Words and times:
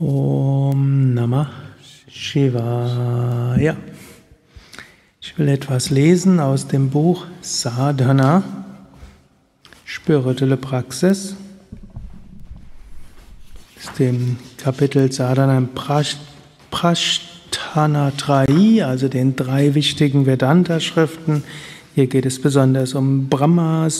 Om 0.00 1.12
Namah 1.12 1.50
Shivaya. 2.08 3.76
Ich 5.20 5.38
will 5.38 5.48
etwas 5.48 5.90
lesen 5.90 6.40
aus 6.40 6.66
dem 6.66 6.88
Buch 6.88 7.26
Sadhana, 7.42 8.42
spirituelle 9.84 10.56
Praxis, 10.56 11.36
aus 13.76 13.92
dem 13.98 14.38
Kapitel 14.56 15.12
Sadhana 15.12 15.68
Prashthanatrai, 16.70 18.82
also 18.82 19.08
den 19.08 19.36
drei 19.36 19.74
wichtigen 19.74 20.24
Vedanta-Schriften. 20.24 21.44
Hier 21.94 22.06
geht 22.06 22.24
es 22.24 22.40
besonders 22.40 22.94
um 22.94 23.28
Brahma 23.28 23.90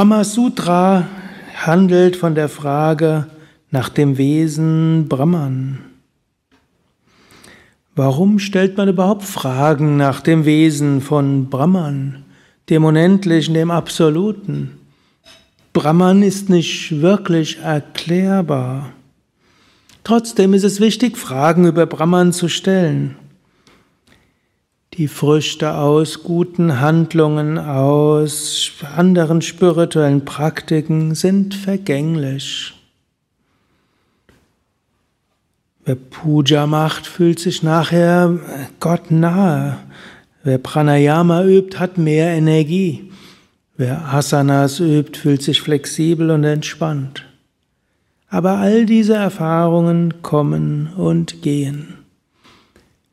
Sutras. 0.00 0.08
Brahma 0.08 0.24
Sutra 0.24 1.08
handelt 1.54 2.16
von 2.16 2.34
der 2.34 2.48
Frage 2.48 3.26
nach 3.70 3.90
dem 3.90 4.16
Wesen 4.16 5.08
Brahman. 5.10 5.80
Warum 7.94 8.38
stellt 8.38 8.78
man 8.78 8.88
überhaupt 8.88 9.24
Fragen 9.24 9.98
nach 9.98 10.22
dem 10.22 10.46
Wesen 10.46 11.02
von 11.02 11.50
Brahman, 11.50 12.24
dem 12.70 12.84
Unendlichen, 12.84 13.52
dem 13.52 13.70
Absoluten? 13.70 14.78
Brahman 15.74 16.22
ist 16.22 16.48
nicht 16.48 17.02
wirklich 17.02 17.58
erklärbar. 17.58 18.94
Trotzdem 20.02 20.54
ist 20.54 20.64
es 20.64 20.80
wichtig, 20.80 21.18
Fragen 21.18 21.66
über 21.66 21.84
Brahman 21.84 22.32
zu 22.32 22.48
stellen. 22.48 23.16
Die 24.94 25.06
Früchte 25.06 25.74
aus 25.74 26.24
guten 26.24 26.80
Handlungen, 26.80 27.58
aus 27.58 28.72
anderen 28.96 29.40
spirituellen 29.40 30.24
Praktiken 30.24 31.14
sind 31.14 31.54
vergänglich. 31.54 32.74
Wer 35.84 35.94
Puja 35.94 36.66
macht, 36.66 37.06
fühlt 37.06 37.38
sich 37.38 37.62
nachher 37.62 38.40
Gott 38.80 39.12
nahe. 39.12 39.78
Wer 40.42 40.58
Pranayama 40.58 41.44
übt, 41.44 41.78
hat 41.78 41.96
mehr 41.96 42.32
Energie. 42.32 43.12
Wer 43.76 44.12
Asanas 44.12 44.80
übt, 44.80 45.16
fühlt 45.20 45.42
sich 45.42 45.62
flexibel 45.62 46.32
und 46.32 46.42
entspannt. 46.42 47.24
Aber 48.28 48.58
all 48.58 48.86
diese 48.86 49.14
Erfahrungen 49.14 50.20
kommen 50.20 50.92
und 50.96 51.42
gehen. 51.42 51.99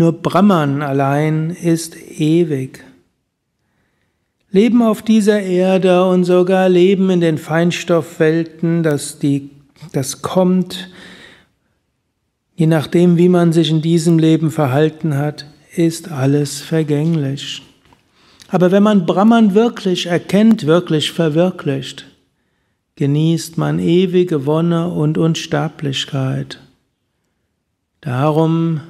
Nur 0.00 0.12
Brahman 0.14 0.80
allein 0.80 1.50
ist 1.50 1.94
ewig. 1.94 2.82
Leben 4.50 4.80
auf 4.80 5.02
dieser 5.02 5.42
Erde 5.42 6.06
und 6.06 6.24
sogar 6.24 6.70
Leben 6.70 7.10
in 7.10 7.20
den 7.20 7.36
Feinstoffwelten, 7.36 8.82
das, 8.82 9.18
die, 9.18 9.50
das 9.92 10.22
kommt, 10.22 10.88
je 12.56 12.66
nachdem, 12.66 13.18
wie 13.18 13.28
man 13.28 13.52
sich 13.52 13.68
in 13.68 13.82
diesem 13.82 14.18
Leben 14.18 14.50
verhalten 14.50 15.18
hat, 15.18 15.44
ist 15.76 16.10
alles 16.10 16.62
vergänglich. 16.62 17.60
Aber 18.48 18.72
wenn 18.72 18.82
man 18.82 19.04
Brahman 19.04 19.52
wirklich 19.52 20.06
erkennt, 20.06 20.64
wirklich 20.64 21.12
verwirklicht, 21.12 22.06
genießt 22.96 23.58
man 23.58 23.78
ewige 23.78 24.46
Wonne 24.46 24.88
und 24.88 25.18
Unsterblichkeit. 25.18 26.58
Darum 28.00 28.80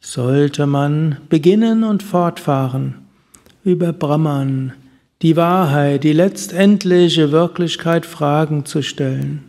sollte 0.00 0.66
man 0.66 1.18
beginnen 1.28 1.84
und 1.84 2.02
fortfahren 2.02 2.94
über 3.62 3.92
Brahman, 3.92 4.72
die 5.22 5.36
Wahrheit, 5.36 6.02
die 6.02 6.14
letztendliche 6.14 7.30
Wirklichkeit 7.30 8.06
Fragen 8.06 8.64
zu 8.64 8.82
stellen. 8.82 9.44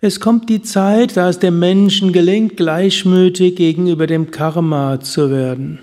Es 0.00 0.20
kommt 0.20 0.48
die 0.48 0.62
Zeit, 0.62 1.16
da 1.16 1.28
es 1.28 1.38
dem 1.38 1.58
Menschen 1.58 2.12
gelingt, 2.12 2.56
gleichmütig 2.56 3.56
gegenüber 3.56 4.06
dem 4.06 4.30
Karma 4.30 5.00
zu 5.00 5.30
werden. 5.30 5.80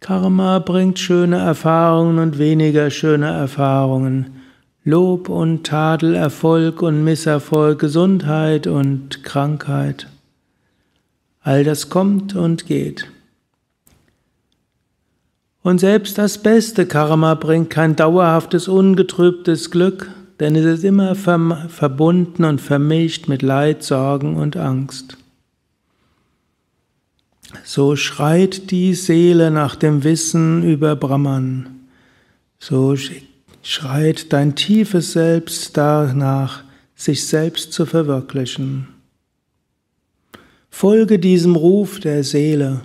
Karma 0.00 0.58
bringt 0.60 0.98
schöne 0.98 1.38
Erfahrungen 1.38 2.18
und 2.18 2.38
weniger 2.38 2.90
schöne 2.90 3.26
Erfahrungen. 3.26 4.37
Lob 4.88 5.28
und 5.28 5.66
Tadel, 5.66 6.14
Erfolg 6.14 6.80
und 6.80 7.04
Misserfolg, 7.04 7.78
Gesundheit 7.78 8.66
und 8.66 9.22
Krankheit. 9.22 10.06
All 11.42 11.62
das 11.62 11.90
kommt 11.90 12.34
und 12.34 12.64
geht. 12.64 13.06
Und 15.60 15.78
selbst 15.78 16.16
das 16.16 16.42
beste 16.42 16.86
Karma 16.86 17.34
bringt 17.34 17.68
kein 17.68 17.96
dauerhaftes, 17.96 18.66
ungetrübtes 18.66 19.70
Glück, 19.70 20.10
denn 20.40 20.56
es 20.56 20.64
ist 20.64 20.84
immer 20.84 21.14
verbunden 21.14 22.44
und 22.44 22.58
vermischt 22.62 23.28
mit 23.28 23.42
Leid, 23.42 23.82
Sorgen 23.82 24.36
und 24.36 24.56
Angst. 24.56 25.18
So 27.62 27.94
schreit 27.94 28.70
die 28.70 28.94
Seele 28.94 29.50
nach 29.50 29.76
dem 29.76 30.02
Wissen 30.02 30.62
über 30.62 30.96
Brahman. 30.96 31.88
So 32.58 32.96
schreit 33.68 34.32
dein 34.32 34.54
tiefes 34.54 35.12
Selbst 35.12 35.76
danach, 35.76 36.64
sich 36.94 37.26
selbst 37.26 37.70
zu 37.74 37.84
verwirklichen. 37.84 38.88
Folge 40.70 41.18
diesem 41.18 41.54
Ruf 41.54 42.00
der 42.00 42.24
Seele, 42.24 42.80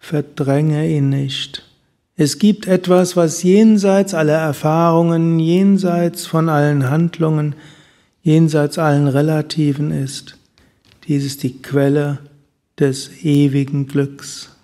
verdränge 0.00 0.90
ihn 0.90 1.10
nicht. 1.10 1.62
Es 2.16 2.40
gibt 2.40 2.66
etwas, 2.66 3.16
was 3.16 3.44
jenseits 3.44 4.14
aller 4.14 4.36
Erfahrungen, 4.38 5.38
jenseits 5.38 6.26
von 6.26 6.48
allen 6.48 6.90
Handlungen, 6.90 7.54
jenseits 8.20 8.78
allen 8.78 9.06
Relativen 9.06 9.92
ist. 9.92 10.36
Dies 11.06 11.24
ist 11.24 11.44
die 11.44 11.62
Quelle 11.62 12.18
des 12.80 13.22
ewigen 13.22 13.86
Glücks. 13.86 14.55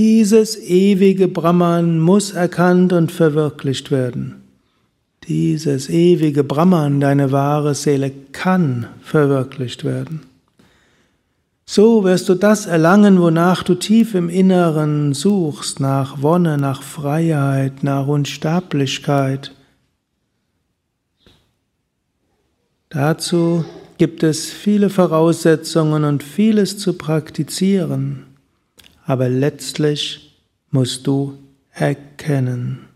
Dieses 0.00 0.56
ewige 0.56 1.26
Brahman 1.26 1.98
muss 1.98 2.30
erkannt 2.30 2.92
und 2.92 3.10
verwirklicht 3.10 3.90
werden. 3.90 4.36
Dieses 5.26 5.90
ewige 5.90 6.44
Brahman, 6.44 7.00
deine 7.00 7.32
wahre 7.32 7.74
Seele, 7.74 8.12
kann 8.30 8.86
verwirklicht 9.02 9.82
werden. 9.82 10.20
So 11.66 12.04
wirst 12.04 12.28
du 12.28 12.36
das 12.36 12.66
erlangen, 12.66 13.20
wonach 13.20 13.64
du 13.64 13.74
tief 13.74 14.14
im 14.14 14.28
Inneren 14.28 15.14
suchst, 15.14 15.80
nach 15.80 16.22
Wonne, 16.22 16.58
nach 16.58 16.84
Freiheit, 16.84 17.82
nach 17.82 18.06
Unsterblichkeit. 18.06 19.50
Dazu 22.88 23.64
gibt 23.96 24.22
es 24.22 24.48
viele 24.48 24.90
Voraussetzungen 24.90 26.04
und 26.04 26.22
vieles 26.22 26.78
zu 26.78 26.92
praktizieren 26.92 28.27
aber 29.08 29.30
letztlich 29.30 30.38
musst 30.70 31.06
du 31.06 31.38
erkennen. 31.72 32.87